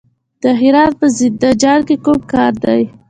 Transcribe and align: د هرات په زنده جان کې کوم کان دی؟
د 0.43 0.45
هرات 0.61 0.93
په 0.99 1.07
زنده 1.17 1.49
جان 1.61 1.79
کې 1.87 1.95
کوم 2.05 2.19
کان 2.31 2.53
دی؟ 2.63 2.81